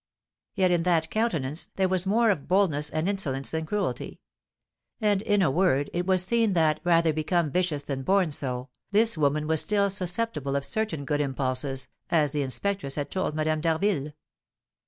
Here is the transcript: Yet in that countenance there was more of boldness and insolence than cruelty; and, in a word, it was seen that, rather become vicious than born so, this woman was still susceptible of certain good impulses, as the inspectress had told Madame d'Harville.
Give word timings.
Yet 0.55 0.71
in 0.71 0.81
that 0.81 1.11
countenance 1.11 1.69
there 1.75 1.87
was 1.87 2.07
more 2.07 2.31
of 2.31 2.47
boldness 2.47 2.89
and 2.89 3.07
insolence 3.07 3.51
than 3.51 3.67
cruelty; 3.67 4.19
and, 4.99 5.21
in 5.21 5.43
a 5.43 5.51
word, 5.51 5.91
it 5.93 6.07
was 6.07 6.23
seen 6.25 6.53
that, 6.53 6.79
rather 6.83 7.13
become 7.13 7.51
vicious 7.51 7.83
than 7.83 8.01
born 8.01 8.31
so, 8.31 8.69
this 8.89 9.15
woman 9.15 9.45
was 9.45 9.61
still 9.61 9.91
susceptible 9.91 10.55
of 10.55 10.65
certain 10.65 11.05
good 11.05 11.21
impulses, 11.21 11.87
as 12.09 12.31
the 12.31 12.41
inspectress 12.41 12.95
had 12.95 13.11
told 13.11 13.35
Madame 13.35 13.61
d'Harville. 13.61 14.13